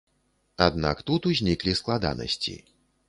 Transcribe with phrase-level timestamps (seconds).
[0.67, 2.57] Аднак тут узніклі складанасці.